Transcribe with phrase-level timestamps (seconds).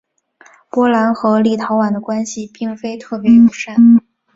[0.71, 3.75] 波兰和立陶宛的关系并非特别友善。